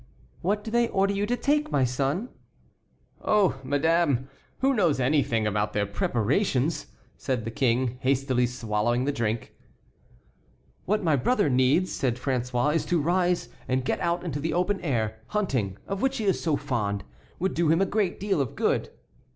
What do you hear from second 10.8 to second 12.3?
"What my brother needs," said